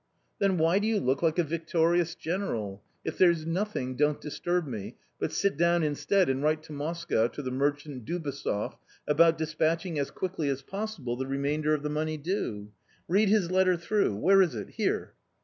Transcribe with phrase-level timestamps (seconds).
[0.39, 2.81] "Then, why do you look like a victorious general?
[3.05, 7.41] If there's nothing, don't disturb me, but sit down instead and write to Moscow to
[7.43, 12.17] the Merchant Doubasoff, about despatch ing as quickly as possible the remainder of the money
[12.17, 12.71] due.
[13.07, 14.15] Read his letter through.
[14.15, 14.69] Where is it?
[14.71, 15.13] Here."